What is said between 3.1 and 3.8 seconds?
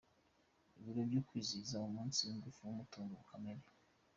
kamere.